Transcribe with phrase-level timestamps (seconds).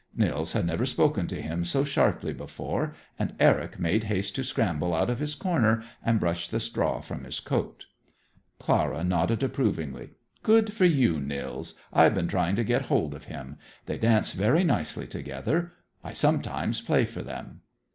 [0.15, 4.95] Nils had never spoken to him so sharply before, and Eric made haste to scramble
[4.95, 7.85] out of his corner and brush the straw from his coat.
[8.57, 10.09] Clara nodded approvingly.
[10.41, 11.75] "Good for you, Nils.
[11.93, 13.59] I've been trying to get hold of him.
[13.85, 15.73] They dance very nicely together;
[16.03, 17.61] I sometimes play for them."